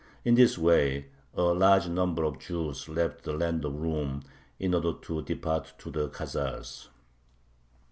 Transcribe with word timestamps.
In 0.25 0.33
this 0.33 0.57
way 0.57 1.09
a 1.35 1.43
large 1.43 1.87
number 1.87 2.23
of 2.23 2.39
Jews 2.39 2.89
left 2.89 3.21
the 3.23 3.33
land 3.33 3.63
of 3.63 3.75
Rum 3.79 4.23
in 4.57 4.73
order 4.73 4.93
to 4.93 5.21
depart 5.21 5.73
to 5.77 5.91
the 5.91 6.09
Khazars. 6.09 6.87